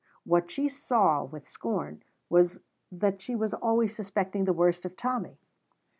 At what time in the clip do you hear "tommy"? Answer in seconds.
4.97-5.37